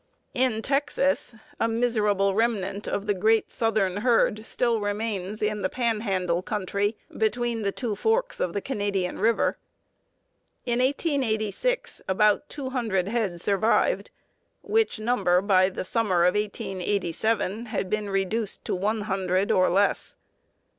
In 0.33 0.63
Texas 0.63 1.35
a 1.59 1.67
miserable 1.67 2.33
remnant 2.33 2.87
of 2.87 3.05
the 3.05 3.13
great 3.13 3.51
southern 3.51 3.97
herd 3.97 4.43
still 4.47 4.79
remains 4.81 5.43
in 5.43 5.61
the 5.61 5.69
"Pan 5.69 5.99
handle 5.99 6.41
country," 6.41 6.97
between 7.15 7.61
the 7.61 7.71
two 7.71 7.95
forks 7.95 8.39
of 8.39 8.53
the 8.53 8.61
Canadian 8.61 9.19
River. 9.19 9.59
In 10.65 10.79
1886 10.79 12.01
about 12.07 12.49
two 12.49 12.71
hundred 12.71 13.09
head 13.09 13.39
survived, 13.39 14.09
which 14.63 14.97
number 14.99 15.39
by 15.39 15.69
the 15.69 15.85
summer 15.85 16.23
of 16.25 16.33
1887 16.33 17.67
had 17.67 17.87
been 17.87 18.09
reduced 18.09 18.65
to 18.65 18.73
one 18.75 19.01
hundred, 19.01 19.51
or 19.51 19.69
less. 19.69 20.15